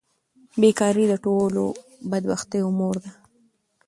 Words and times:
بیکاري 0.61 1.05
د 1.09 1.13
ټولو 1.25 1.63
بدبختیو 2.11 2.67
مور 2.79 2.95
ده. 3.03 3.11